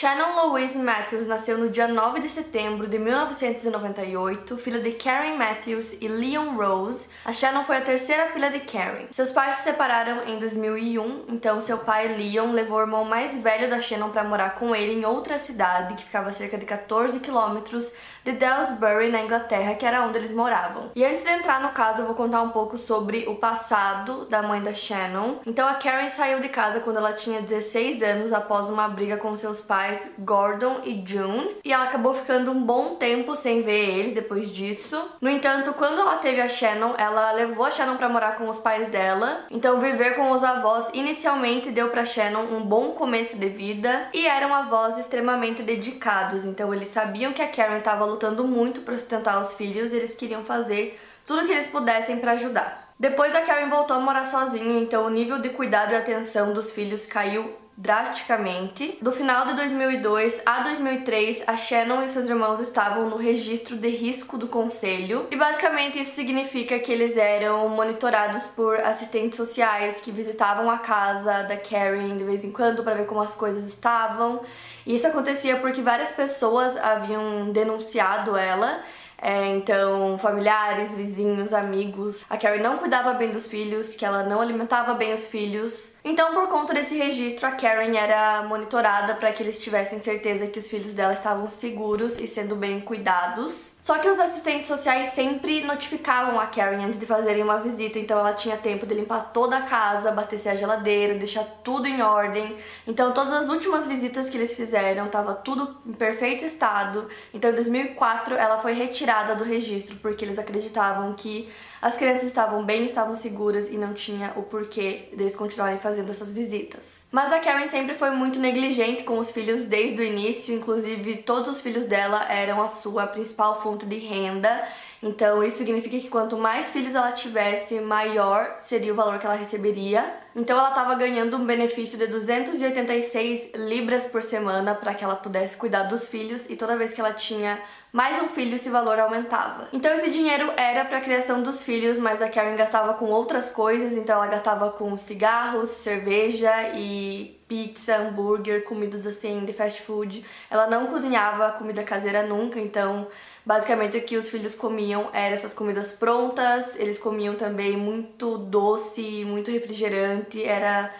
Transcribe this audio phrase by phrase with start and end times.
[0.00, 5.92] Shannon Louise Matthews nasceu no dia 9 de setembro de 1998, filha de Karen Matthews
[6.00, 7.10] e Leon Rose.
[7.22, 9.08] A Shannon foi a terceira filha de Karen.
[9.10, 13.68] Seus pais se separaram em 2001, então seu pai Leon levou o irmão mais velho
[13.68, 17.20] da Shannon para morar com ele em outra cidade que ficava a cerca de 14
[17.20, 17.92] quilômetros
[18.24, 20.90] de Delsbury, na Inglaterra, que era onde eles moravam.
[20.94, 24.42] E antes de entrar no caso, eu vou contar um pouco sobre o passado da
[24.42, 25.36] mãe da Shannon.
[25.46, 29.36] Então a Karen saiu de casa quando ela tinha 16 anos após uma briga com
[29.36, 34.12] seus pais Gordon e June, e ela acabou ficando um bom tempo sem ver eles
[34.12, 35.00] depois disso.
[35.20, 38.58] No entanto, quando ela teve a Shannon, ela levou a Shannon para morar com os
[38.58, 39.44] pais dela.
[39.50, 44.26] Então viver com os avós inicialmente deu para Shannon um bom começo de vida e
[44.26, 46.44] eram avós extremamente dedicados.
[46.44, 50.14] Então eles sabiam que a Karen estava lutando muito para sustentar os filhos e eles
[50.14, 52.92] queriam fazer tudo o que eles pudessem para ajudar.
[52.98, 56.70] Depois a Karen voltou a morar sozinha, então o nível de cuidado e atenção dos
[56.70, 58.98] filhos caiu drasticamente.
[59.00, 63.88] Do final de 2002 a 2003, a Shannon e seus irmãos estavam no registro de
[63.88, 65.26] risco do conselho.
[65.30, 71.44] E basicamente isso significa que eles eram monitorados por assistentes sociais que visitavam a casa
[71.44, 74.42] da Karen de vez em quando para ver como as coisas estavam.
[74.86, 78.82] E isso acontecia porque várias pessoas haviam denunciado ela
[79.22, 82.24] é, então, familiares, vizinhos, amigos.
[82.30, 85.96] A Carrie não cuidava bem dos filhos, que ela não alimentava bem os filhos.
[86.02, 90.58] Então, por conta desse registro, a Karen era monitorada para que eles tivessem certeza que
[90.58, 93.76] os filhos dela estavam seguros e sendo bem cuidados.
[93.80, 98.18] Só que os assistentes sociais sempre notificavam a Karen antes de fazerem uma visita, então
[98.18, 102.56] ela tinha tempo de limpar toda a casa, abastecer a geladeira, deixar tudo em ordem.
[102.86, 107.08] Então todas as últimas visitas que eles fizeram estava tudo em perfeito estado.
[107.32, 111.50] Então em 2004 ela foi retirada do registro porque eles acreditavam que
[111.82, 116.30] as crianças estavam bem, estavam seguras e não tinha o porquê deles continuarem fazendo essas
[116.30, 117.00] visitas.
[117.10, 121.56] Mas a Karen sempre foi muito negligente com os filhos desde o início, inclusive todos
[121.56, 124.62] os filhos dela eram a sua principal fonte de renda.
[125.02, 129.34] Então isso significa que quanto mais filhos ela tivesse, maior seria o valor que ela
[129.34, 130.04] receberia.
[130.36, 135.56] Então ela estava ganhando um benefício de 286 libras por semana para que ela pudesse
[135.56, 137.58] cuidar dos filhos e toda vez que ela tinha
[137.92, 139.68] mais um filho, esse valor aumentava.
[139.72, 143.50] Então esse dinheiro era para a criação dos filhos, mas a Karen gastava com outras
[143.50, 150.24] coisas, então ela gastava com cigarros, cerveja e pizza, hambúrguer, comidas assim de fast food.
[150.48, 153.08] Ela não cozinhava comida caseira nunca, então
[153.44, 156.76] basicamente o que os filhos comiam eram essas comidas prontas.
[156.76, 160.94] Eles comiam também muito doce, muito refrigerante, era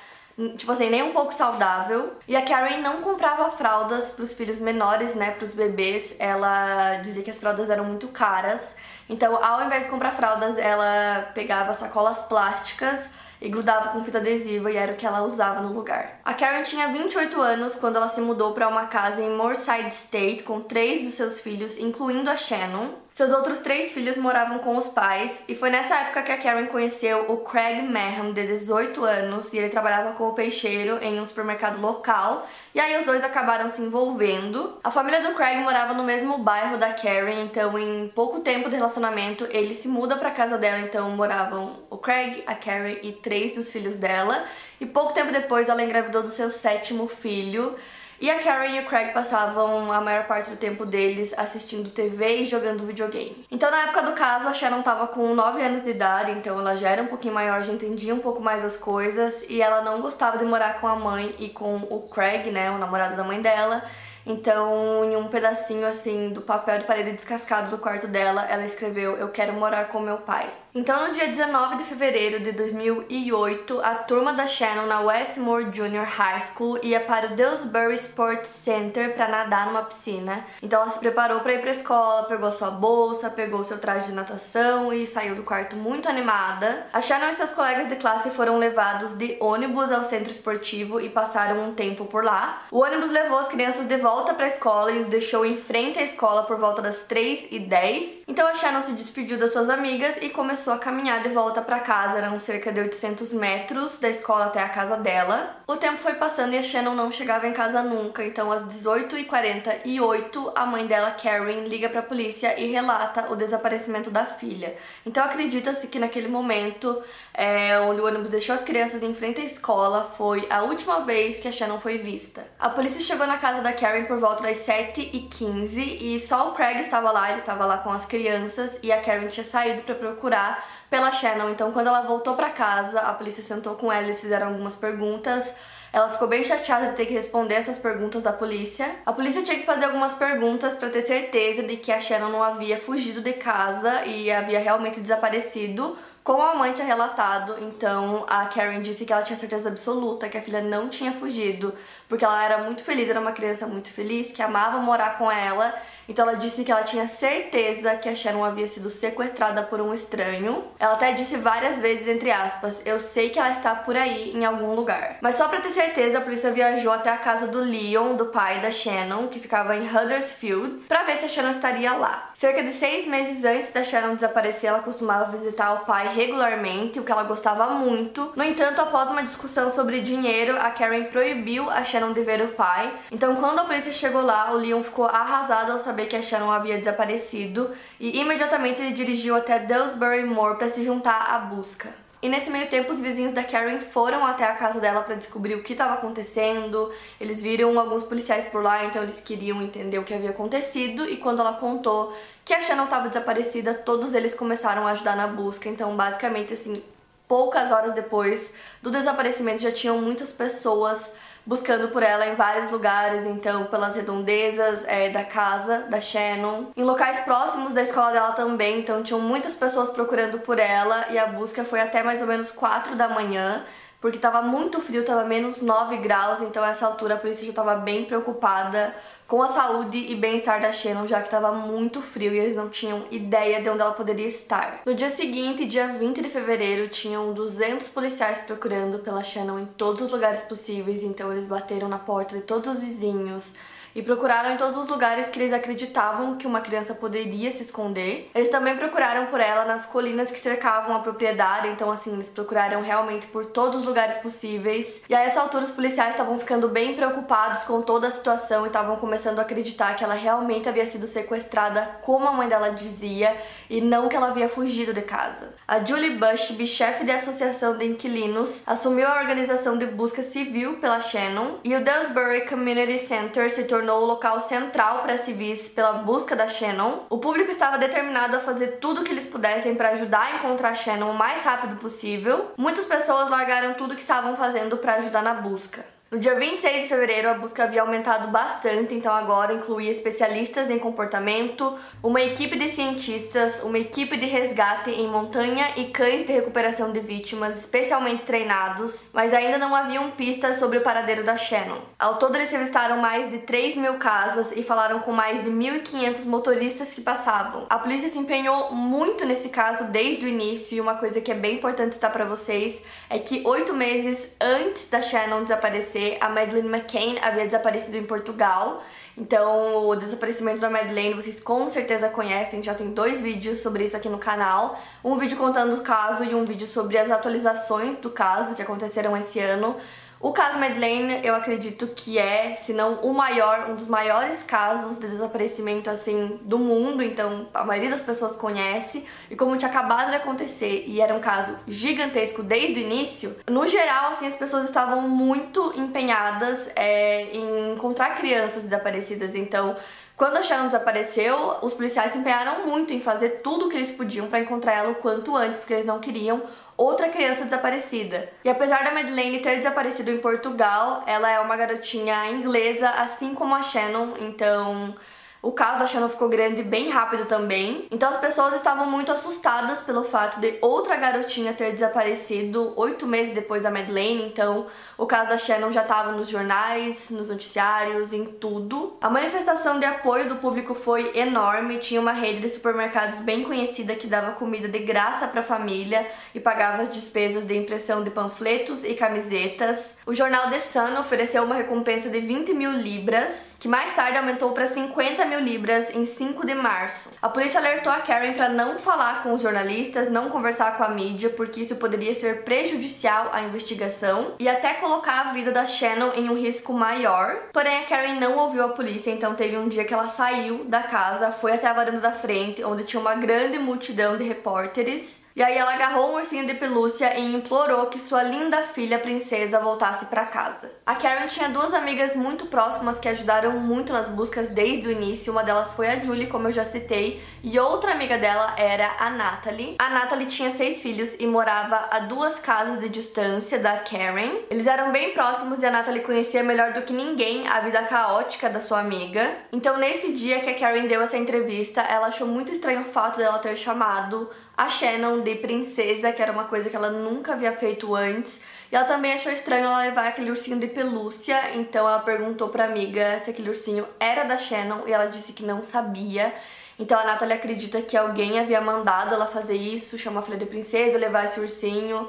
[0.57, 2.15] tipo assim, nem um pouco saudável.
[2.27, 6.15] E a Karen não comprava fraldas para os filhos menores, né, para os bebês.
[6.19, 8.61] Ela dizia que as fraldas eram muito caras.
[9.09, 13.09] Então, ao invés de comprar fraldas, ela pegava sacolas plásticas
[13.41, 16.21] e grudava com fita adesiva e era o que ela usava no lugar.
[16.25, 20.43] A Karen tinha 28 anos quando ela se mudou para uma casa em Moorside State
[20.43, 22.91] com três dos seus filhos, incluindo a Shannon.
[23.21, 26.65] Seus outros três filhos moravam com os pais, e foi nessa época que a Karen
[26.65, 31.79] conheceu o Craig Mahon, de 18 anos, e ele trabalhava como peixeiro em um supermercado
[31.83, 34.79] local, e aí os dois acabaram se envolvendo.
[34.83, 38.77] A família do Craig morava no mesmo bairro da Karen, então em pouco tempo de
[38.77, 43.55] relacionamento ele se muda para casa dela, então moravam o Craig, a Karen e três
[43.55, 44.47] dos filhos dela,
[44.81, 47.77] e pouco tempo depois ela engravidou do seu sétimo filho.
[48.21, 52.43] E a Karen e o Craig passavam a maior parte do tempo deles assistindo TV
[52.43, 53.47] e jogando videogame.
[53.51, 56.77] Então, na época do caso, a Sharon tava com 9 anos de idade, então ela
[56.77, 60.03] já era um pouquinho maior, já entendia um pouco mais as coisas e ela não
[60.03, 63.41] gostava de morar com a mãe e com o Craig, né, o namorado da mãe
[63.41, 63.83] dela.
[64.27, 69.17] Então, em um pedacinho assim do papel de parede descascado do quarto dela, ela escreveu:
[69.17, 70.47] Eu quero morar com meu pai.
[70.73, 76.07] Então, no dia 19 de fevereiro de 2008, a turma da Shannon na Westmore Junior
[76.07, 80.45] High School ia para o Dewsbury Sports Center para nadar numa piscina.
[80.63, 84.07] Então, ela se preparou para ir para a escola, pegou sua bolsa, pegou seu traje
[84.07, 86.87] de natação e saiu do quarto muito animada.
[86.93, 91.09] A Shannon e seus colegas de classe foram levados de ônibus ao centro esportivo e
[91.09, 92.63] passaram um tempo por lá.
[92.71, 95.99] O ônibus levou as crianças de volta para a escola e os deixou em frente
[95.99, 98.23] à escola por volta das 3 e 10.
[98.29, 101.63] Então, a Shannon se despediu das suas amigas e começou começou a caminhar de volta
[101.63, 105.57] para casa, eram cerca de 800 metros da escola até a casa dela.
[105.67, 110.53] O tempo foi passando e a Shannon não chegava em casa nunca, então às 18h48
[110.55, 114.77] a mãe dela, Karen, liga para a polícia e relata o desaparecimento da filha.
[115.07, 117.03] Então acredita-se que naquele momento,
[117.33, 121.41] é, onde o ônibus deixou as crianças em frente à escola, foi a última vez
[121.41, 122.45] que a Shannon foi vista.
[122.59, 126.81] A polícia chegou na casa da Karen por volta das 7h15 e só o Craig
[126.81, 130.50] estava lá, ele estava lá com as crianças e a Karen tinha saído para procurar
[130.91, 131.51] pela Shannon.
[131.51, 135.55] Então, quando ela voltou para casa, a polícia sentou com ela, eles fizeram algumas perguntas.
[135.93, 138.89] Ela ficou bem chateada de ter que responder essas perguntas da polícia.
[139.05, 142.43] A polícia tinha que fazer algumas perguntas para ter certeza de que a Shannon não
[142.43, 145.97] havia fugido de casa e havia realmente desaparecido,
[146.31, 147.57] como a mãe tinha relatado.
[147.61, 151.75] Então a Karen disse que ela tinha certeza absoluta que a filha não tinha fugido,
[152.09, 155.75] porque ela era muito feliz, era uma criança muito feliz, que amava morar com ela
[156.11, 159.95] então ela disse que ela tinha certeza que a Sharon havia sido sequestrada por um
[159.95, 160.65] estranho.
[160.77, 164.45] Ela até disse várias vezes, entre aspas, eu sei que ela está por aí em
[164.45, 165.19] algum lugar.
[165.21, 168.61] Mas só para ter certeza, a polícia viajou até a casa do Leon, do pai
[168.61, 172.31] da Shannon, que ficava em Huddersfield, para ver se a Shannon estaria lá.
[172.35, 177.05] Cerca de seis meses antes da Shannon desaparecer, ela costumava visitar o pai regularmente, o
[177.05, 178.33] que ela gostava muito.
[178.35, 182.49] No entanto, após uma discussão sobre dinheiro, a Karen proibiu a Shannon de ver o
[182.49, 182.93] pai.
[183.13, 186.23] Então, quando a polícia chegou lá, o Leon ficou arrasado ao saber saber que a
[186.23, 192.00] Sharon havia desaparecido e imediatamente ele dirigiu até Dillsbury Moor para se juntar à busca.
[192.23, 195.55] E nesse meio tempo, os vizinhos da Karen foram até a casa dela para descobrir
[195.55, 196.93] o que estava acontecendo.
[197.19, 201.09] Eles viram alguns policiais por lá, então eles queriam entender o que havia acontecido.
[201.09, 202.15] E quando ela contou
[202.45, 205.69] que a Shannon estava desaparecida, todos eles começaram a ajudar na busca.
[205.71, 206.83] Então, basicamente, assim,
[207.27, 208.53] poucas horas depois
[208.83, 211.13] do desaparecimento, já tinham muitas pessoas
[211.45, 216.85] buscando por ela em vários lugares, então pelas redondezas é, da casa da Shannon, em
[216.85, 221.27] locais próximos da escola dela também, então tinham muitas pessoas procurando por ela e a
[221.27, 223.65] busca foi até mais ou menos 4 da manhã
[224.01, 227.77] porque estava muito frio, estava menos 9 graus, então essa altura a polícia já estava
[227.77, 228.95] bem preocupada
[229.29, 232.69] com a saúde e bem-estar da Shannon, já que estava muito frio e eles não
[232.69, 234.81] tinham ideia de onde ela poderia estar.
[234.85, 240.03] No dia seguinte, dia 20 de fevereiro, tinham 200 policiais procurando pela Shannon em todos
[240.03, 243.55] os lugares possíveis, então eles bateram na porta de todos os vizinhos,
[243.95, 248.31] e procuraram em todos os lugares que eles acreditavam que uma criança poderia se esconder.
[248.35, 252.83] Eles também procuraram por ela nas colinas que cercavam a propriedade, então assim, eles procuraram
[252.83, 255.03] realmente por todos os lugares possíveis.
[255.09, 258.69] E a essa altura os policiais estavam ficando bem preocupados com toda a situação e
[258.69, 263.37] estavam começando a acreditar que ela realmente havia sido sequestrada, como a mãe dela dizia,
[263.69, 265.55] e não que ela havia fugido de casa.
[265.67, 271.01] A Julie Bushby, chefe da associação de inquilinos, assumiu a organização de busca civil pela
[271.01, 275.95] Shannon e o Dillsbury Community Center se tornou tornou o local central para civis pela
[275.95, 277.07] busca da Shannon.
[277.09, 280.75] O público estava determinado a fazer tudo o que eles pudessem para ajudar a encontrar
[280.75, 282.53] Shannon o mais rápido possível.
[282.59, 285.83] Muitas pessoas largaram tudo o que estavam fazendo para ajudar na busca.
[286.11, 290.77] No dia 26 de fevereiro, a busca havia aumentado bastante, então agora incluía especialistas em
[290.77, 296.91] comportamento, uma equipe de cientistas, uma equipe de resgate em montanha e cães de recuperação
[296.91, 301.81] de vítimas especialmente treinados, mas ainda não haviam pistas sobre o paradeiro da Shannon.
[301.97, 306.25] Ao todo, eles revistaram mais de 3 mil casas e falaram com mais de 1.500
[306.25, 307.67] motoristas que passavam.
[307.71, 311.37] A polícia se empenhou muito nesse caso desde o início, e uma coisa que é
[311.37, 316.69] bem importante citar para vocês é que oito meses antes da Shannon desaparecer, a Madeleine
[316.69, 318.83] McCain havia desaparecido em Portugal.
[319.17, 323.97] Então, o desaparecimento da Madeleine vocês com certeza conhecem, já tem dois vídeos sobre isso
[323.97, 324.81] aqui no canal.
[325.05, 329.17] Um vídeo contando o caso e um vídeo sobre as atualizações do caso que aconteceram
[329.17, 329.77] esse ano.
[330.23, 334.99] O caso Madeleine, eu acredito que é, se não o maior, um dos maiores casos
[334.99, 339.07] de desaparecimento assim do mundo, então a maioria das pessoas conhece.
[339.31, 343.67] E como tinha acabado de acontecer e era um caso gigantesco desde o início, no
[343.67, 349.35] geral, assim, as pessoas estavam muito empenhadas é, em encontrar crianças desaparecidas.
[349.35, 349.75] Então,
[350.21, 353.91] quando a Sharon desapareceu, os policiais se empenharam muito em fazer tudo o que eles
[353.91, 356.43] podiam para encontrar ela o quanto antes, porque eles não queriam
[356.81, 358.33] outra criança desaparecida.
[358.43, 363.55] E apesar da Madeleine ter desaparecido em Portugal, ela é uma garotinha inglesa, assim como
[363.55, 364.97] a Shannon, então
[365.43, 367.87] o caso da Shannon ficou grande bem rápido também.
[367.91, 373.33] Então as pessoas estavam muito assustadas pelo fato de outra garotinha ter desaparecido oito meses
[373.33, 374.23] depois da Madeleine.
[374.25, 374.67] Então
[374.99, 378.97] o caso da Shannon já estava nos jornais, nos noticiários, em tudo.
[379.01, 381.79] A manifestação de apoio do público foi enorme.
[381.79, 386.07] Tinha uma rede de supermercados bem conhecida que dava comida de graça para a família
[386.35, 389.97] e pagava as despesas de impressão de panfletos e camisetas.
[390.05, 394.53] O jornal The Sun ofereceu uma recompensa de 20 mil libras, que mais tarde aumentou
[394.53, 397.11] para 50 mil libras em 5 de março.
[397.23, 400.89] A polícia alertou a Karen para não falar com os jornalistas, não conversar com a
[400.89, 406.13] mídia, porque isso poderia ser prejudicial à investigação e até colocar a vida da Shannon
[406.17, 407.37] em um risco maior.
[407.53, 410.83] Porém, a Karen não ouviu a polícia, então teve um dia que ela saiu da
[410.83, 415.43] casa, foi até a varanda da frente, onde tinha uma grande multidão de repórteres e
[415.43, 420.07] aí ela agarrou um ursinho de pelúcia e implorou que sua linda filha princesa voltasse
[420.07, 420.73] para casa.
[420.85, 425.33] A Karen tinha duas amigas muito próximas que ajudaram muito nas buscas desde o início.
[425.33, 429.11] Uma delas foi a Julie, como eu já citei, e outra amiga dela era a
[429.11, 429.77] Natalie.
[429.79, 434.43] A Natalie tinha seis filhos e morava a duas casas de distância da Karen.
[434.51, 438.51] Eles eram bem próximos e a Natalie conhecia melhor do que ninguém a vida caótica
[438.51, 439.31] da sua amiga.
[439.53, 443.19] Então, nesse dia que a Karen deu essa entrevista, ela achou muito estranho o fato
[443.19, 444.29] dela ter chamado
[444.61, 448.43] a Shannon de princesa, que era uma coisa que ela nunca havia feito antes.
[448.71, 452.65] E ela também achou estranho ela levar aquele ursinho de pelúcia, então ela perguntou pra
[452.65, 456.35] amiga se aquele ursinho era da Shannon e ela disse que não sabia.
[456.79, 460.45] Então a Natalie acredita que alguém havia mandado ela fazer isso, chamar a filha de
[460.45, 462.07] princesa, levar esse ursinho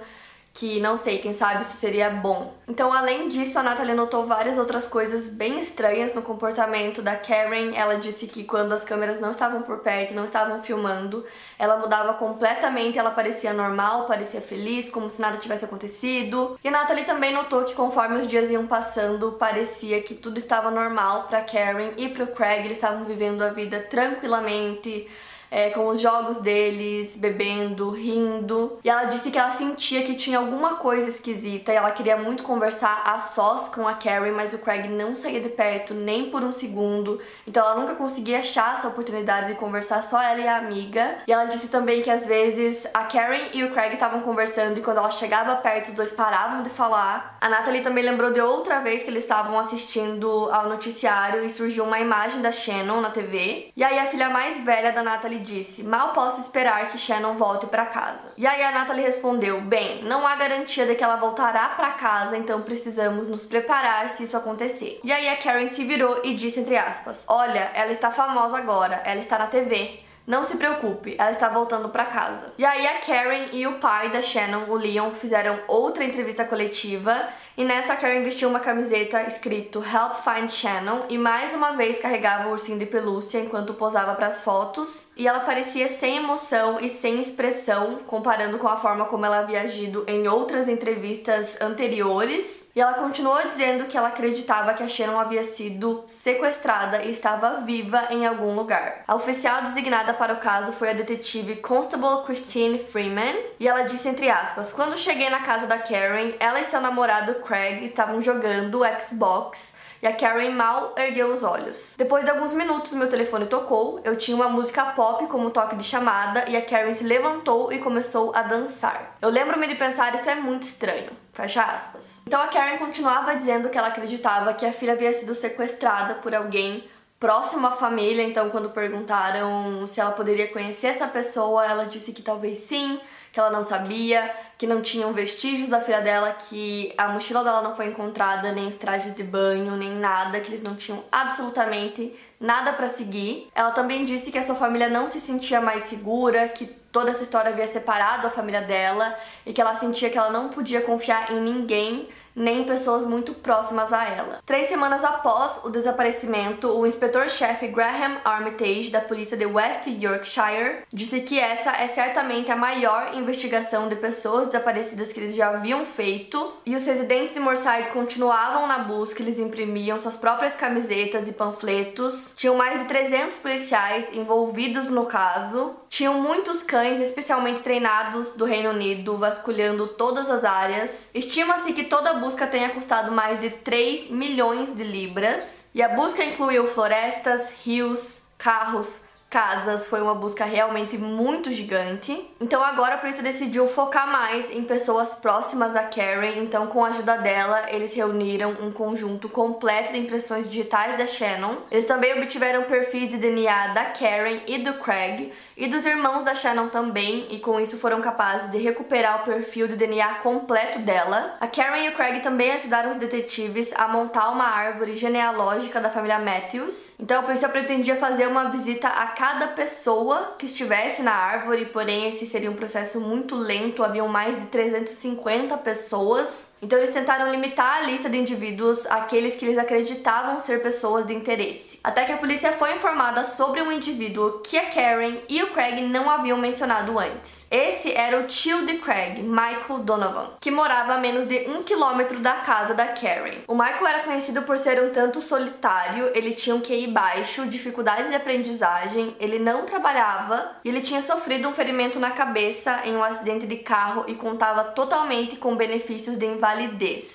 [0.53, 2.53] que não sei, quem sabe isso seria bom.
[2.67, 7.73] Então, além disso, a Natalie notou várias outras coisas bem estranhas no comportamento da Karen.
[7.73, 11.25] Ela disse que quando as câmeras não estavam por perto, não estavam filmando,
[11.57, 16.59] ela mudava completamente, ela parecia normal, parecia feliz, como se nada tivesse acontecido.
[16.61, 20.69] E a Natalie também notou que conforme os dias iam passando, parecia que tudo estava
[20.69, 25.09] normal para Karen e para o Craig, eles estavam vivendo a vida tranquilamente
[25.51, 28.79] é, com os jogos deles, bebendo, rindo.
[28.83, 32.41] E ela disse que ela sentia que tinha alguma coisa esquisita e ela queria muito
[32.41, 36.41] conversar a sós com a Carrie, mas o Craig não saía de perto nem por
[36.41, 37.19] um segundo.
[37.45, 41.17] Então ela nunca conseguia achar essa oportunidade de conversar só ela e a amiga.
[41.27, 44.81] E ela disse também que às vezes a Karen e o Craig estavam conversando e
[44.81, 47.37] quando ela chegava perto, os dois paravam de falar.
[47.41, 51.83] A Natalie também lembrou de outra vez que eles estavam assistindo ao noticiário e surgiu
[51.83, 53.71] uma imagem da Shannon na TV.
[53.75, 57.65] E aí a filha mais velha da Natalie disse: Mal posso esperar que Shannon volte
[57.65, 58.33] para casa.
[58.37, 62.37] E aí a Natalie respondeu: Bem, não há garantia de que ela voltará para casa,
[62.37, 64.99] então precisamos nos preparar se isso acontecer.
[65.03, 69.01] E aí a Karen se virou e disse entre aspas: Olha, ela está famosa agora,
[69.05, 69.99] ela está na TV.
[70.25, 72.53] Não se preocupe, ela está voltando para casa.
[72.57, 77.27] E aí a Karen e o pai da Shannon, o Leon, fizeram outra entrevista coletiva
[77.57, 81.99] e nessa a Karen vestiu uma camiseta escrito Help Find Shannon e mais uma vez
[81.99, 85.09] carregava o ursinho de pelúcia enquanto posava para as fotos.
[85.17, 89.61] E ela parecia sem emoção e sem expressão, comparando com a forma como ela havia
[89.61, 92.60] agido em outras entrevistas anteriores.
[92.73, 97.59] E ela continuou dizendo que ela acreditava que a Shannon havia sido sequestrada e estava
[97.61, 99.03] viva em algum lugar.
[99.05, 104.07] A oficial designada para o caso foi a detetive Constable Christine Freeman, e ela disse
[104.07, 108.81] entre aspas: "Quando cheguei na casa da Karen, ela e seu namorado Craig estavam jogando
[108.99, 111.95] Xbox e a Karen mal ergueu os olhos.
[111.97, 115.83] Depois de alguns minutos, meu telefone tocou, eu tinha uma música pop como toque de
[115.83, 119.17] chamada e a Karen se levantou e começou a dançar.
[119.21, 121.11] Eu lembro-me de pensar, isso é muito estranho.
[121.33, 122.23] Fecha aspas.
[122.27, 126.33] Então a Karen continuava dizendo que ela acreditava que a filha havia sido sequestrada por
[126.33, 126.83] alguém
[127.21, 132.21] próximo à família, então quando perguntaram se ela poderia conhecer essa pessoa, ela disse que
[132.23, 132.99] talvez sim,
[133.31, 137.61] que ela não sabia, que não tinham vestígios da filha dela, que a mochila dela
[137.61, 142.13] não foi encontrada, nem os trajes de banho, nem nada, que eles não tinham absolutamente
[142.39, 143.49] nada para seguir.
[143.55, 147.23] Ela também disse que a sua família não se sentia mais segura, que toda essa
[147.23, 151.31] história havia separado a família dela e que ela sentia que ela não podia confiar
[151.31, 154.39] em ninguém nem pessoas muito próximas a ela.
[154.45, 161.21] Três semanas após o desaparecimento, o inspetor-chefe Graham Armitage, da polícia de West Yorkshire, disse
[161.21, 166.53] que essa é certamente a maior investigação de pessoas desaparecidas que eles já haviam feito,
[166.65, 172.33] e os residentes de Moorside continuavam na busca, eles imprimiam suas próprias camisetas e panfletos,
[172.35, 178.69] tinham mais de 300 policiais envolvidos no caso, tinham muitos cães especialmente treinados do Reino
[178.69, 181.11] Unido vasculhando todas as áreas.
[181.13, 185.65] Estima-se que toda busca tenha custado mais de 3 milhões de libras.
[185.73, 189.01] E a busca incluiu florestas, rios, carros,
[189.31, 192.29] casas, foi uma busca realmente muito gigante.
[192.39, 196.89] Então agora a polícia decidiu focar mais em pessoas próximas a Karen, então com a
[196.89, 201.55] ajuda dela, eles reuniram um conjunto completo de impressões digitais da Shannon.
[201.71, 205.31] Eles também obtiveram perfis de DNA da Karen e do Craig
[205.61, 209.67] e dos irmãos da Shannon também, e com isso foram capazes de recuperar o perfil
[209.67, 211.35] de DNA completo dela.
[211.39, 215.91] A Karen e o Craig também ajudaram os detetives a montar uma árvore genealógica da
[215.91, 216.95] família Matthews.
[216.99, 222.09] Então a polícia pretendia fazer uma visita a cada pessoa que estivesse na árvore, porém
[222.09, 227.77] esse seria um processo muito lento, haviam mais de 350 pessoas Então eles tentaram limitar
[227.77, 231.79] a lista de indivíduos àqueles que eles acreditavam ser pessoas de interesse.
[231.83, 235.81] Até que a polícia foi informada sobre um indivíduo que a Karen e o Craig
[235.81, 237.47] não haviam mencionado antes.
[237.49, 242.19] Esse era o tio de Craig, Michael Donovan, que morava a menos de um quilômetro
[242.19, 243.39] da casa da Karen.
[243.47, 248.11] O Michael era conhecido por ser um tanto solitário, ele tinha um QI baixo, dificuldades
[248.11, 253.03] de aprendizagem, ele não trabalhava e ele tinha sofrido um ferimento na cabeça em um
[253.03, 256.50] acidente de carro e contava totalmente com benefícios de invalidez.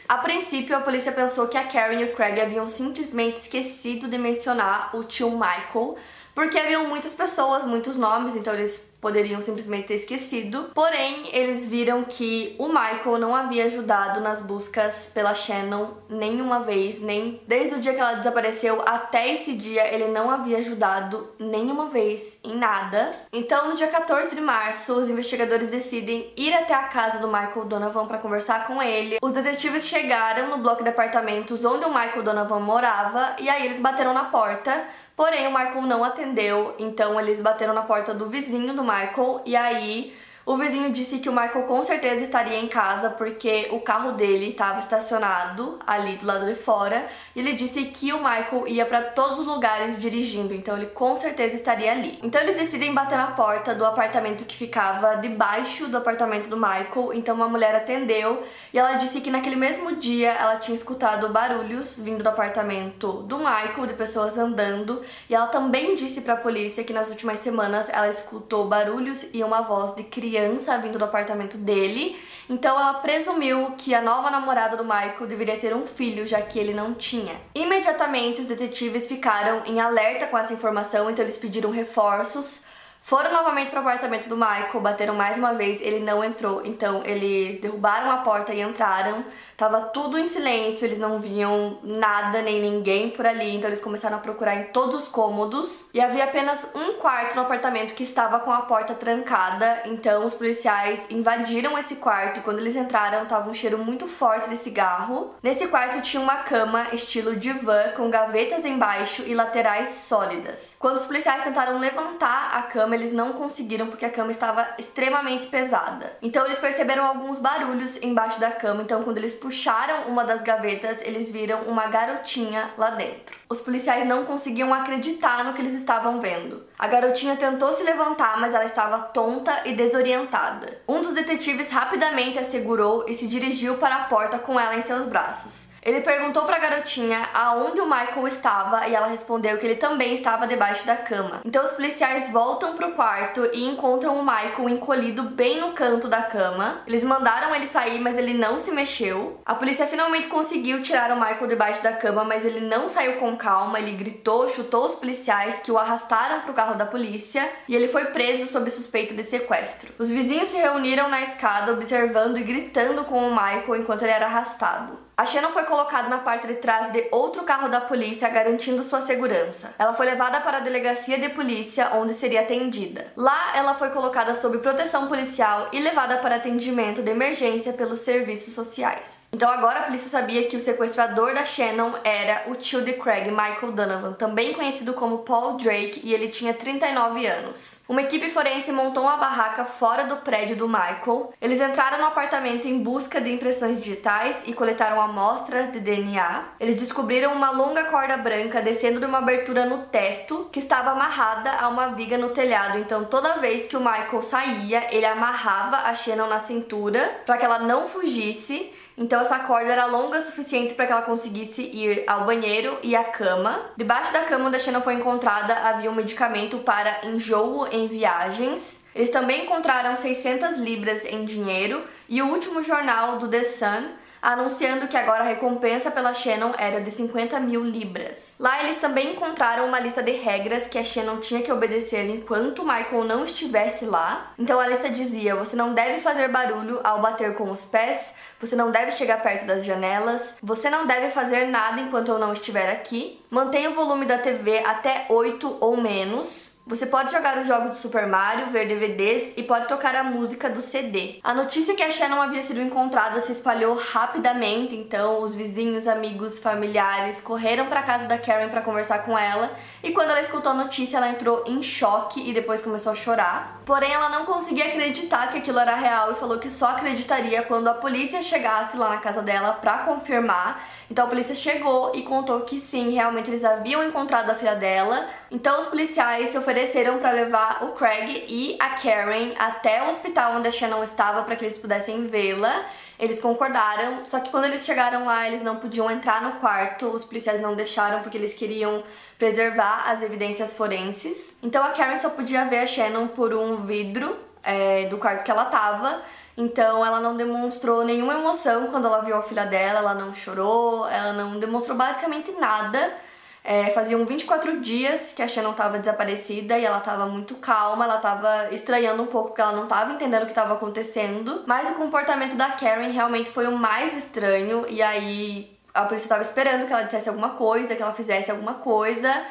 [0.09, 4.17] A princípio, a polícia pensou que a Karen e o Craig haviam simplesmente esquecido de
[4.17, 5.97] mencionar o tio Michael,
[6.37, 10.71] porque haviam muitas pessoas, muitos nomes, então eles poderiam simplesmente ter esquecido.
[10.75, 17.01] Porém, eles viram que o Michael não havia ajudado nas buscas pela Shannon nenhuma vez,
[17.01, 21.89] nem desde o dia que ela desapareceu até esse dia, ele não havia ajudado nenhuma
[21.89, 23.15] vez em nada.
[23.33, 27.65] Então, no dia 14 de março, os investigadores decidem ir até a casa do Michael
[27.65, 29.17] Donovan para conversar com ele.
[29.23, 33.81] Os detetives chegaram no bloco de apartamentos onde o Michael Donovan morava e aí eles
[33.81, 34.85] bateram na porta
[35.17, 39.57] Porém, o Michael não atendeu, então eles bateram na porta do vizinho do Michael e
[39.57, 40.15] aí
[40.47, 44.51] o vizinho disse que o Michael com certeza estaria em casa porque o carro dele
[44.51, 47.05] estava estacionado ali do lado de fora.
[47.35, 51.19] E ele disse que o Michael ia para todos os lugares dirigindo, então ele com
[51.19, 52.21] certeza estaria ali.
[52.23, 57.13] Então eles decidem bater na porta do apartamento que ficava debaixo do apartamento do Michael.
[57.15, 61.99] Então uma mulher atendeu e ela disse que naquele mesmo dia ela tinha escutado barulhos
[61.99, 65.03] vindo do apartamento do Michael, de pessoas andando.
[65.29, 69.43] E ela também disse para a polícia que nas últimas semanas ela escutou barulhos e
[69.43, 72.17] uma voz de criança criança vindo do apartamento dele.
[72.49, 76.59] Então ela presumiu que a nova namorada do Michael deveria ter um filho, já que
[76.59, 77.35] ele não tinha.
[77.55, 82.61] Imediatamente os detetives ficaram em alerta com essa informação, então eles pediram reforços.
[83.07, 86.63] Foram novamente para apartamento do Michael, bateram mais uma vez, ele não entrou.
[86.65, 89.25] Então eles derrubaram a porta e entraram.
[89.57, 94.17] Tava tudo em silêncio, eles não viam nada nem ninguém por ali, então eles começaram
[94.17, 95.87] a procurar em todos os cômodos.
[95.95, 100.35] E havia apenas um quarto no apartamento que estava com a porta trancada, então os
[100.35, 105.33] policiais invadiram esse quarto e quando eles entraram tava um cheiro muito forte de cigarro.
[105.43, 110.75] Nesse quarto tinha uma cama estilo divã com gavetas embaixo e laterais sólidas.
[110.79, 115.47] Quando os policiais tentaram levantar a cama, eles não conseguiram porque a cama estava extremamente
[115.47, 116.17] pesada.
[116.21, 121.01] Então eles perceberam alguns barulhos embaixo da cama, então quando eles puxaram uma das gavetas,
[121.03, 123.37] eles viram uma garotinha lá dentro.
[123.49, 126.65] Os policiais não conseguiam acreditar no que eles estavam vendo.
[126.77, 130.79] A garotinha tentou se levantar, mas ela estava tonta e desorientada.
[130.89, 134.83] Um dos detetives rapidamente a segurou e se dirigiu para a porta com ela em
[134.83, 135.66] seus braços.
[135.87, 140.15] Ele perguntou para a garotinha aonde o Michael estava e ela respondeu que ele também
[140.15, 141.41] estava debaixo da cama.
[141.45, 146.23] Então os policiais voltam pro quarto e encontram o Michael encolhido bem no canto da
[146.23, 146.81] cama.
[146.89, 149.41] Eles mandaram ele sair, mas ele não se mexeu.
[149.47, 153.37] A polícia finalmente conseguiu tirar o Michael debaixo da cama, mas ele não saiu com
[153.37, 153.79] calma.
[153.79, 158.07] Ele gritou, chutou os policiais que o arrastaram pro carro da polícia e ele foi
[158.07, 159.93] preso sob suspeita de sequestro.
[160.01, 164.27] Os vizinhos se reuniram na escada observando e gritando com o Michael enquanto ele era
[164.27, 165.06] arrastado.
[165.19, 169.01] A Shannon foi colocada na parte de trás de outro carro da polícia, garantindo sua
[169.01, 169.75] segurança.
[169.79, 173.07] Ela foi levada para a delegacia de polícia, onde seria atendida.
[173.17, 178.53] Lá, ela foi colocada sob proteção policial e levada para atendimento de emergência pelos serviços
[178.53, 179.27] sociais.
[179.33, 183.31] Então, agora a polícia sabia que o sequestrador da Shannon era o tio de Craig,
[183.31, 187.76] Michael Donovan, também conhecido como Paul Drake, e ele tinha 39 anos.
[187.89, 191.33] Uma equipe forense montou uma barraca fora do prédio do Michael.
[191.41, 196.47] Eles entraram no apartamento em busca de impressões digitais e coletaram amostras de DNA.
[196.59, 201.53] Eles descobriram uma longa corda branca descendo de uma abertura no teto que estava amarrada
[201.53, 202.77] a uma viga no telhado.
[202.79, 207.45] Então, toda vez que o Michael saía, ele amarrava a Shannon na cintura para que
[207.45, 208.75] ela não fugisse.
[208.99, 212.97] Então essa corda era longa o suficiente para que ela conseguisse ir ao banheiro e
[212.97, 213.61] à cama.
[213.77, 218.85] Debaixo da cama onde a Shannon foi encontrada havia um medicamento para enjoo em viagens.
[218.95, 224.89] Eles também encontraram 600 libras em dinheiro e o último jornal do The Sun anunciando
[224.89, 228.35] que agora a recompensa pela Shannon era de 50 mil libras.
[228.39, 232.63] Lá eles também encontraram uma lista de regras que a Shannon tinha que obedecer enquanto
[232.63, 234.33] Michael não estivesse lá.
[234.39, 238.57] Então a lista dizia: você não deve fazer barulho ao bater com os pés, você
[238.57, 242.71] não deve chegar perto das janelas, você não deve fazer nada enquanto eu não estiver
[242.71, 247.71] aqui, mantenha o volume da TV até 8 ou menos Você pode jogar os jogos
[247.71, 251.21] do Super Mario, ver DVDs e pode tocar a música do CD.
[251.23, 256.41] A notícia que a Shannon havia sido encontrada se espalhou rapidamente, então os vizinhos, amigos,
[256.41, 259.49] familiares correram para casa da Karen para conversar com ela.
[259.81, 263.61] E quando ela escutou a notícia, ela entrou em choque e depois começou a chorar.
[263.65, 267.69] Porém, ela não conseguia acreditar que aquilo era real e falou que só acreditaria quando
[267.69, 270.61] a polícia chegasse lá na casa dela para confirmar.
[270.91, 275.07] Então a polícia chegou e contou que sim, realmente eles haviam encontrado a filha dela.
[275.31, 280.35] Então os policiais se ofereceram para levar o Craig e a Karen até o hospital
[280.37, 282.65] onde a Shannon estava para que eles pudessem vê-la.
[282.99, 287.05] Eles concordaram, só que quando eles chegaram lá, eles não podiam entrar no quarto, os
[287.05, 288.83] policiais não deixaram porque eles queriam
[289.19, 291.37] preservar as evidências forenses.
[291.43, 295.31] Então a Karen só podia ver a Shannon por um vidro é, do quarto que
[295.31, 296.01] ela tava.
[296.37, 300.87] Então ela não demonstrou nenhuma emoção quando ela viu a filha dela, ela não chorou,
[300.89, 302.95] ela não demonstrou basicamente nada.
[303.43, 307.97] É, faziam 24 dias que a Shannon estava desaparecida e ela estava muito calma, ela
[307.97, 311.45] estava estranhando um pouco porque ela não estava entendendo o que estava acontecendo.
[311.47, 316.23] Mas o comportamento da Karen realmente foi o mais estranho e aí a polícia estava
[316.23, 319.25] esperando que ela dissesse alguma coisa, que ela fizesse alguma coisa.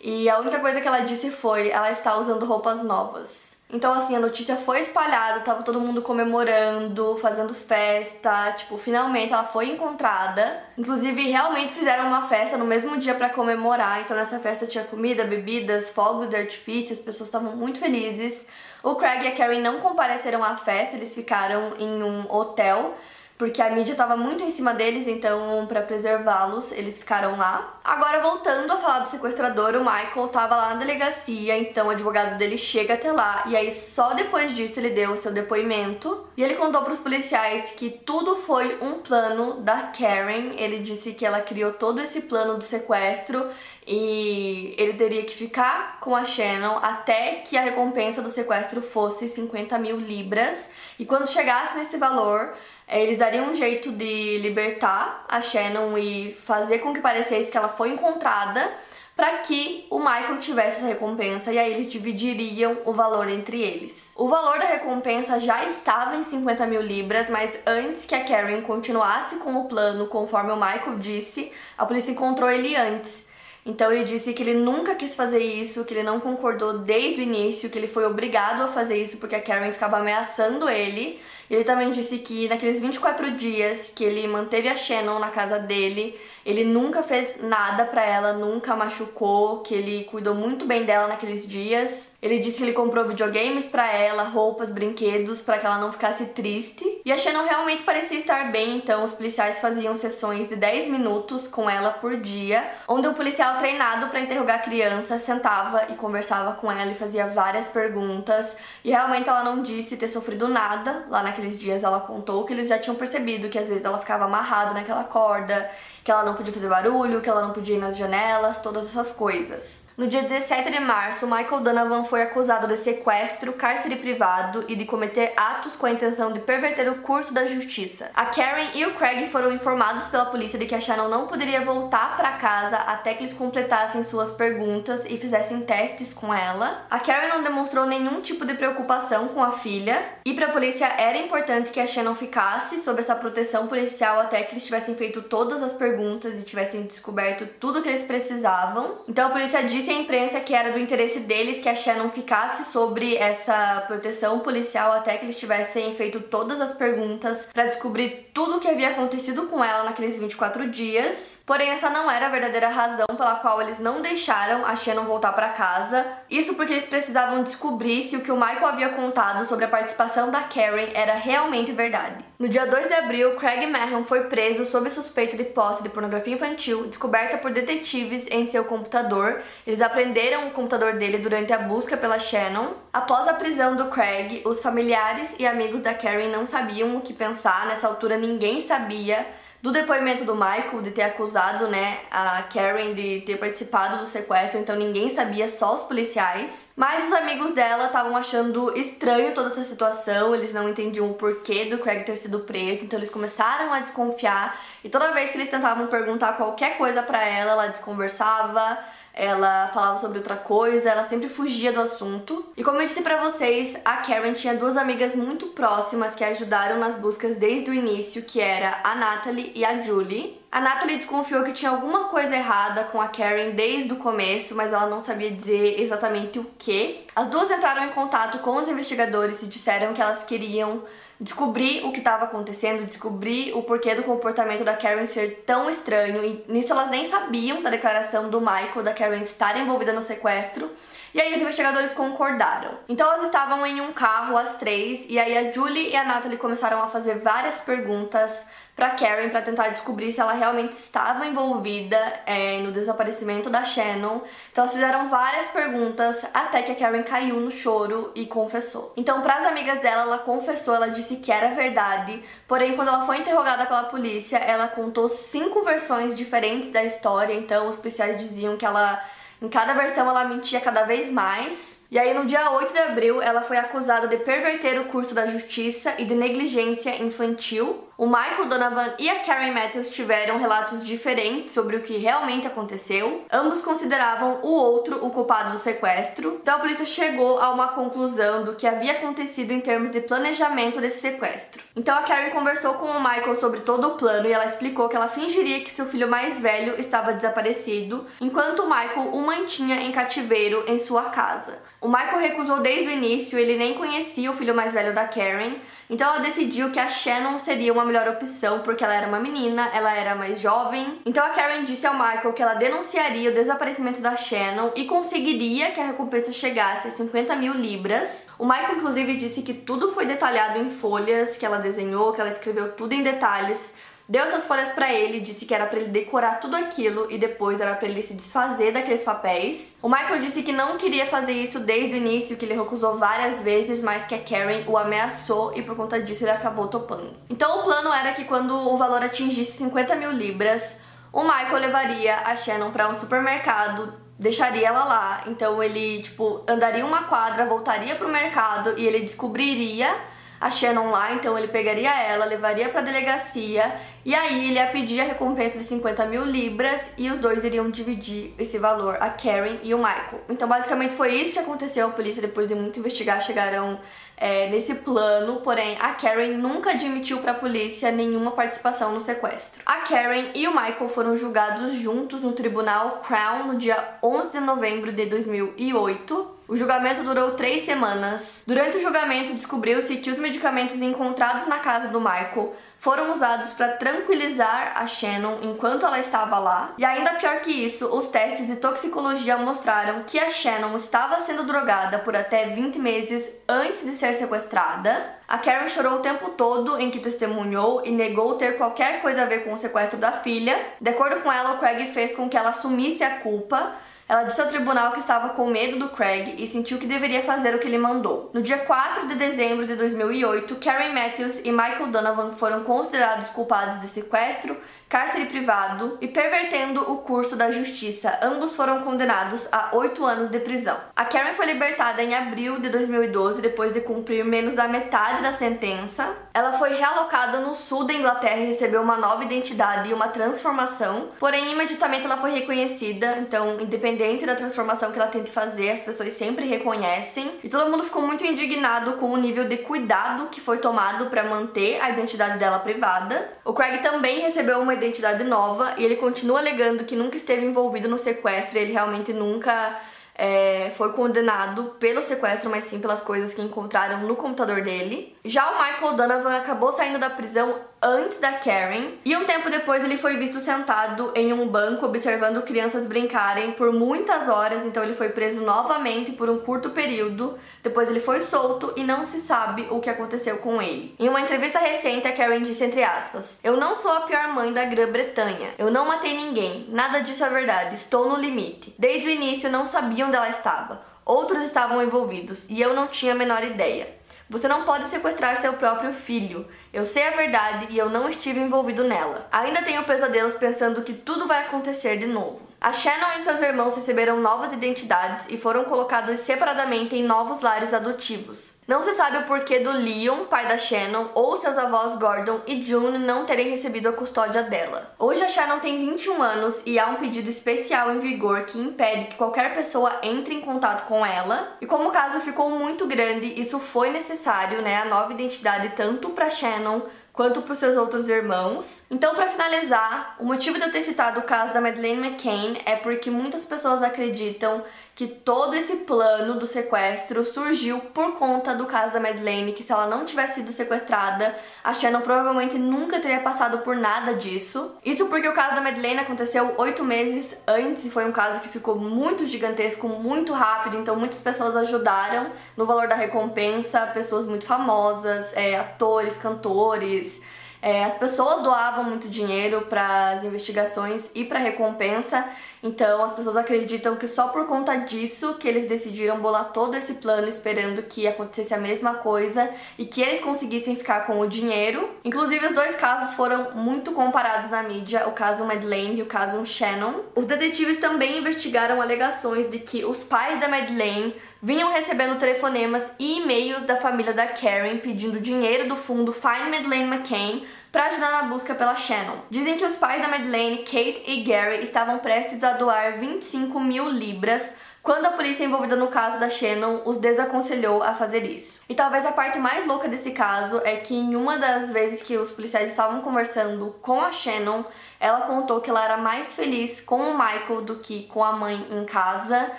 [0.00, 3.57] E a única coisa que ela disse foi: ela está usando roupas novas.
[3.70, 9.44] Então, assim, a notícia foi espalhada, tava todo mundo comemorando, fazendo festa, tipo, finalmente ela
[9.44, 10.62] foi encontrada.
[10.78, 14.00] Inclusive, realmente fizeram uma festa no mesmo dia para comemorar.
[14.00, 18.46] Então, nessa festa tinha comida, bebidas, fogos de artifício, as pessoas estavam muito felizes.
[18.82, 22.96] O Craig e a Karen não compareceram à festa, eles ficaram em um hotel
[23.38, 27.78] porque a mídia estava muito em cima deles, então para preservá-los, eles ficaram lá.
[27.84, 32.36] Agora voltando a falar do sequestrador, o Michael estava lá na delegacia, então o advogado
[32.36, 36.42] dele chega até lá e aí só depois disso ele deu o seu depoimento e
[36.42, 40.54] ele contou para os policiais que tudo foi um plano da Karen.
[40.56, 43.46] Ele disse que ela criou todo esse plano do sequestro
[43.86, 49.28] e ele teria que ficar com a Shannon até que a recompensa do sequestro fosse
[49.28, 50.68] 50 mil libras.
[50.98, 52.54] E quando chegasse nesse valor,
[52.90, 57.68] eles dariam um jeito de libertar a Shannon e fazer com que parecesse que ela
[57.68, 58.70] foi encontrada
[59.18, 64.12] para que o Michael tivesse essa recompensa e aí eles dividiriam o valor entre eles.
[64.14, 68.62] O valor da recompensa já estava em 50 mil libras, mas antes que a Karen
[68.62, 73.27] continuasse com o plano, conforme o Michael disse, a polícia encontrou ele antes.
[73.68, 77.22] Então ele disse que ele nunca quis fazer isso, que ele não concordou desde o
[77.22, 81.20] início, que ele foi obrigado a fazer isso porque a Karen ficava ameaçando ele.
[81.50, 86.18] Ele também disse que naqueles 24 dias que ele manteve a Shannon na casa dele,
[86.48, 91.46] ele nunca fez nada para ela, nunca machucou, que ele cuidou muito bem dela naqueles
[91.46, 92.12] dias.
[92.22, 96.24] Ele disse que ele comprou videogames para ela, roupas, brinquedos para que ela não ficasse
[96.28, 97.02] triste.
[97.04, 101.46] E a Shannon realmente parecia estar bem, então os policiais faziam sessões de 10 minutos
[101.46, 106.54] com ela por dia, onde o policial treinado para interrogar a criança sentava e conversava
[106.54, 108.56] com ela e fazia várias perguntas.
[108.82, 111.84] E realmente ela não disse ter sofrido nada lá naqueles dias.
[111.84, 115.70] Ela contou que eles já tinham percebido que às vezes ela ficava amarrada naquela corda,
[116.08, 119.10] que ela não podia fazer barulho, que ela não podia ir nas janelas, todas essas
[119.10, 119.87] coisas.
[119.98, 124.84] No dia 17 de março, Michael Donovan foi acusado de sequestro, cárcere privado e de
[124.84, 128.08] cometer atos com a intenção de perverter o curso da justiça.
[128.14, 131.64] A Karen e o Craig foram informados pela polícia de que a Shannon não poderia
[131.64, 136.86] voltar para casa até que eles completassem suas perguntas e fizessem testes com ela.
[136.88, 140.86] A Karen não demonstrou nenhum tipo de preocupação com a filha e para a polícia
[140.86, 145.22] era importante que a Shannon ficasse sob essa proteção policial até que eles tivessem feito
[145.22, 148.98] todas as perguntas e tivessem descoberto tudo que eles precisavam.
[149.08, 152.10] Então a polícia disse disse à imprensa que era do interesse deles que a Shannon
[152.10, 158.28] ficasse sobre essa proteção policial até que eles tivessem feito todas as perguntas para descobrir
[158.34, 161.37] tudo o que havia acontecido com ela naqueles 24 dias.
[161.48, 165.32] Porém, essa não era a verdadeira razão pela qual eles não deixaram a Shannon voltar
[165.32, 166.06] para casa.
[166.28, 170.30] Isso porque eles precisavam descobrir se o que o Michael havia contado sobre a participação
[170.30, 172.22] da Karen era realmente verdade.
[172.38, 176.34] No dia 2 de abril, Craig Mahon foi preso sob suspeita de posse de pornografia
[176.34, 179.40] infantil, descoberta por detetives em seu computador.
[179.66, 182.74] Eles aprenderam o computador dele durante a busca pela Shannon.
[182.92, 187.14] Após a prisão do Craig, os familiares e amigos da Karen não sabiam o que
[187.14, 187.66] pensar.
[187.68, 189.26] Nessa altura, ninguém sabia
[189.60, 194.58] do depoimento do Michael de ter acusado, né, a Karen de ter participado do sequestro,
[194.58, 196.68] então ninguém sabia, só os policiais.
[196.76, 201.64] Mas os amigos dela estavam achando estranho toda essa situação, eles não entendiam o porquê
[201.64, 205.50] do Craig ter sido preso, então eles começaram a desconfiar e toda vez que eles
[205.50, 208.78] tentavam perguntar qualquer coisa para ela, ela desconversava
[209.18, 212.46] ela falava sobre outra coisa, ela sempre fugia do assunto.
[212.56, 216.78] E como eu disse para vocês, a Karen tinha duas amigas muito próximas que ajudaram
[216.78, 220.40] nas buscas desde o início, que era a Natalie e a Julie.
[220.52, 224.72] A Natalie desconfiou que tinha alguma coisa errada com a Karen desde o começo, mas
[224.72, 227.04] ela não sabia dizer exatamente o que.
[227.14, 230.84] As duas entraram em contato com os investigadores e disseram que elas queriam
[231.20, 236.24] descobrir o que estava acontecendo, descobrir o porquê do comportamento da Karen ser tão estranho.
[236.24, 240.70] E nisso elas nem sabiam da declaração do Michael da Karen estar envolvida no sequestro.
[241.14, 242.78] E aí os investigadores concordaram.
[242.88, 246.38] Então elas estavam em um carro, as três, e aí a Julie e a Natalie
[246.38, 248.44] começaram a fazer várias perguntas
[248.78, 254.20] para Karen para tentar descobrir se ela realmente estava envolvida é, no desaparecimento da Shannon.
[254.52, 258.92] Então elas fizeram várias perguntas até que a Karen caiu no choro e confessou.
[258.96, 262.22] Então, para as amigas dela, ela confessou, ela disse que era verdade.
[262.46, 267.34] Porém, quando ela foi interrogada pela polícia, ela contou cinco versões diferentes da história.
[267.34, 269.02] Então, os policiais diziam que ela
[269.40, 271.84] em cada versão ela mentia cada vez mais.
[271.90, 275.26] E aí, no dia 8 de abril, ela foi acusada de perverter o curso da
[275.26, 277.87] justiça e de negligência infantil.
[277.98, 283.24] O Michael Donovan e a Karen Matthews tiveram relatos diferentes sobre o que realmente aconteceu.
[283.28, 286.38] Ambos consideravam o outro o culpado do sequestro.
[286.40, 290.80] Então a polícia chegou a uma conclusão do que havia acontecido em termos de planejamento
[290.80, 291.60] desse sequestro.
[291.74, 294.94] Então a Karen conversou com o Michael sobre todo o plano e ela explicou que
[294.94, 299.90] ela fingiria que seu filho mais velho estava desaparecido, enquanto o Michael o mantinha em
[299.90, 301.60] cativeiro em sua casa.
[301.80, 305.54] O Michael recusou desde o início, ele nem conhecia o filho mais velho da Karen,
[305.90, 309.70] então ela decidiu que a Shannon seria uma melhor opção porque ela era uma menina,
[309.72, 311.00] ela era mais jovem.
[311.06, 315.70] Então a Karen disse ao Michael que ela denunciaria o desaparecimento da Shannon e conseguiria
[315.70, 318.26] que a recompensa chegasse a 50 mil libras.
[318.38, 322.30] O Michael, inclusive, disse que tudo foi detalhado em folhas que ela desenhou, que ela
[322.30, 323.74] escreveu tudo em detalhes
[324.08, 327.60] Deu essas folhas para ele, disse que era para ele decorar tudo aquilo e depois
[327.60, 329.76] era para ele se desfazer daqueles papéis.
[329.82, 333.42] O Michael disse que não queria fazer isso desde o início, que ele recusou várias
[333.42, 337.14] vezes, mas que a Karen o ameaçou e por conta disso ele acabou topando.
[337.28, 340.76] Então o plano era que quando o valor atingisse 50 mil libras,
[341.12, 345.24] o Michael levaria a Shannon para um supermercado, deixaria ela lá.
[345.26, 349.94] Então ele, tipo, andaria uma quadra, voltaria pro mercado e ele descobriria
[350.40, 353.74] a Shannon lá, então ele pegaria ela, levaria pra delegacia
[354.04, 357.68] e aí ele ia pedir a recompensa de 50 mil libras e os dois iriam
[357.70, 360.22] dividir esse valor, a Karen e o Michael.
[360.28, 361.88] Então basicamente foi isso que aconteceu.
[361.88, 363.78] A polícia, depois de muito investigar, chegaram
[364.16, 369.62] é, nesse plano, porém a Karen nunca admitiu para a polícia nenhuma participação no sequestro.
[369.66, 374.40] A Karen e o Michael foram julgados juntos no tribunal Crown no dia 11 de
[374.40, 376.37] novembro de 2008.
[376.48, 378.42] O julgamento durou três semanas.
[378.46, 383.72] Durante o julgamento, descobriu-se que os medicamentos encontrados na casa do Michael foram usados para
[383.72, 386.72] tranquilizar a Shannon enquanto ela estava lá.
[386.78, 391.42] E ainda pior que isso, os testes de toxicologia mostraram que a Shannon estava sendo
[391.42, 395.18] drogada por até 20 meses antes de ser sequestrada.
[395.28, 399.26] A Karen chorou o tempo todo em que testemunhou e negou ter qualquer coisa a
[399.26, 400.58] ver com o sequestro da filha.
[400.80, 403.74] De acordo com ela, o Craig fez com que ela assumisse a culpa
[404.08, 407.54] ela disse ao tribunal que estava com medo do Craig e sentiu que deveria fazer
[407.54, 408.30] o que ele mandou.
[408.32, 413.78] No dia 4 de dezembro de 2008, Karen Matthews e Michael Donovan foram considerados culpados
[413.80, 414.56] de sequestro,
[414.88, 418.18] cárcere privado e pervertendo o curso da justiça.
[418.22, 420.78] Ambos foram condenados a oito anos de prisão.
[420.96, 425.32] A Karen foi libertada em abril de 2012 depois de cumprir menos da metade da
[425.32, 426.16] sentença.
[426.32, 431.08] Ela foi realocada no sul da Inglaterra e recebeu uma nova identidade e uma transformação,
[431.20, 435.80] porém imediatamente ela foi reconhecida, então independente independente da transformação que ela tente fazer, as
[435.80, 437.32] pessoas sempre reconhecem.
[437.42, 441.24] E todo mundo ficou muito indignado com o nível de cuidado que foi tomado para
[441.24, 443.28] manter a identidade dela privada.
[443.44, 447.88] O Craig também recebeu uma identidade nova e ele continua alegando que nunca esteve envolvido
[447.88, 449.76] no sequestro, ele realmente nunca
[450.18, 455.16] é, foi condenado pelo sequestro, mas sim pelas coisas que encontraram no computador dele.
[455.24, 459.84] Já o Michael Donovan acabou saindo da prisão antes da Karen, e um tempo depois
[459.84, 464.96] ele foi visto sentado em um banco observando crianças brincarem por muitas horas, então ele
[464.96, 467.38] foi preso novamente por um curto período.
[467.62, 470.96] Depois ele foi solto e não se sabe o que aconteceu com ele.
[470.98, 474.52] Em uma entrevista recente, a Karen disse entre aspas: "Eu não sou a pior mãe
[474.52, 475.54] da Grã-Bretanha.
[475.56, 476.66] Eu não matei ninguém.
[476.70, 477.76] Nada disso é verdade.
[477.76, 478.74] Estou no limite.
[478.76, 480.82] Desde o início não sabia onde ela estava.
[481.04, 483.96] Outros estavam envolvidos e eu não tinha a menor ideia.
[484.28, 486.46] Você não pode sequestrar seu próprio filho.
[486.72, 489.26] Eu sei a verdade e eu não estive envolvido nela.
[489.32, 492.47] Ainda tenho pesadelos pensando que tudo vai acontecer de novo.
[492.60, 497.72] A Shannon e seus irmãos receberam novas identidades e foram colocados separadamente em novos lares
[497.72, 498.58] adotivos.
[498.66, 502.62] Não se sabe o porquê do Leon, pai da Shannon, ou seus avós Gordon e
[502.62, 504.92] June não terem recebido a custódia dela.
[504.98, 509.06] Hoje a Shannon tem 21 anos e há um pedido especial em vigor que impede
[509.06, 511.56] que qualquer pessoa entre em contato com ela.
[511.60, 516.10] E como o caso ficou muito grande, isso foi necessário, né, a nova identidade tanto
[516.10, 516.82] para Shannon
[517.18, 518.84] quanto para os seus outros irmãos.
[518.88, 522.76] Então, para finalizar, o motivo de eu ter citado o caso da Madeleine McCain é
[522.76, 524.62] porque muitas pessoas acreditam
[524.98, 529.70] que todo esse plano do sequestro surgiu por conta do caso da Madeleine, que se
[529.70, 534.72] ela não tivesse sido sequestrada, a Shannon provavelmente nunca teria passado por nada disso.
[534.84, 538.48] Isso porque o caso da Madeleine aconteceu oito meses antes e foi um caso que
[538.48, 544.46] ficou muito gigantesco, muito rápido, então muitas pessoas ajudaram no valor da recompensa, pessoas muito
[544.46, 547.22] famosas, é, atores, cantores,
[547.60, 552.24] é, as pessoas doavam muito dinheiro para as investigações e para recompensa,
[552.62, 556.94] então as pessoas acreditam que só por conta disso que eles decidiram bolar todo esse
[556.94, 561.88] plano esperando que acontecesse a mesma coisa e que eles conseguissem ficar com o dinheiro.
[562.04, 566.44] Inclusive os dois casos foram muito comparados na mídia, o caso Madeleine e o caso
[566.44, 567.02] Shannon.
[567.14, 573.18] Os detetives também investigaram alegações de que os pais da Madeleine vinham recebendo telefonemas e
[573.18, 578.22] e-mails da família da Karen pedindo dinheiro do fundo Find Madeleine McCain para ajudar na
[578.24, 579.18] busca pela Shannon.
[579.30, 583.88] Dizem que os pais da Madeleine, Kate e Gary, estavam prestes a doar 25 mil
[583.88, 588.60] libras quando a polícia envolvida no caso da Shannon os desaconselhou a fazer isso.
[588.68, 592.16] E talvez a parte mais louca desse caso é que em uma das vezes que
[592.16, 594.64] os policiais estavam conversando com a Shannon,
[594.98, 598.66] ela contou que ela era mais feliz com o Michael do que com a mãe
[598.70, 599.50] em casa.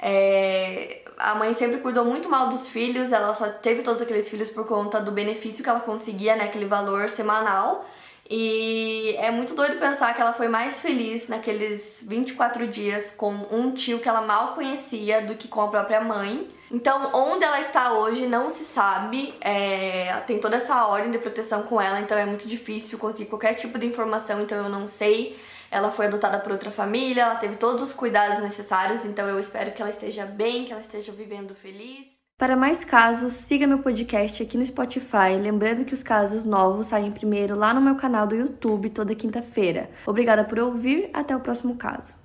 [0.00, 4.48] É, a mãe sempre cuidou muito mal dos filhos, ela só teve todos aqueles filhos
[4.48, 7.84] por conta do benefício que ela conseguia, né, aquele valor semanal.
[8.32, 13.72] E é muito doido pensar que ela foi mais feliz naqueles 24 dias com um
[13.72, 16.48] tio que ela mal conhecia do que com a própria mãe.
[16.70, 19.34] Então, onde ela está hoje não se sabe.
[19.40, 23.54] É, tem toda essa ordem de proteção com ela, então é muito difícil conseguir qualquer
[23.54, 25.36] tipo de informação, então eu não sei
[25.70, 29.72] ela foi adotada por outra família, ela teve todos os cuidados necessários, então eu espero
[29.72, 32.08] que ela esteja bem, que ela esteja vivendo feliz.
[32.36, 37.12] Para mais casos, siga meu podcast aqui no Spotify, lembrando que os casos novos saem
[37.12, 39.90] primeiro lá no meu canal do YouTube toda quinta-feira.
[40.06, 42.19] Obrigada por ouvir, até o próximo caso.